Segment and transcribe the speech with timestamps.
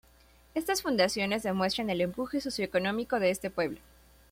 [0.55, 3.77] Estas fundaciones demuestran el empuje socioeconómico de este pueblo.